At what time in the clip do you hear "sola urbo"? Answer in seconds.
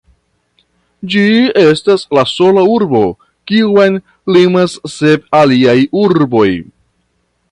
2.31-3.03